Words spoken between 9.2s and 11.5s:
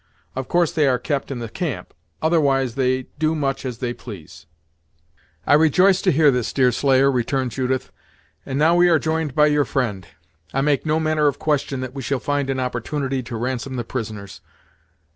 by your friend, I make no manner of